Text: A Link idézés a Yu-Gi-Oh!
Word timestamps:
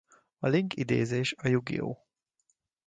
A 0.41 0.47
Link 0.49 0.75
idézés 0.75 1.33
a 1.37 1.47
Yu-Gi-Oh! 1.47 1.95